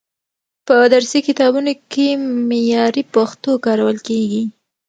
[0.67, 2.07] په درسي کتابونو کې
[2.49, 4.43] معیاري پښتو کارول کیږي.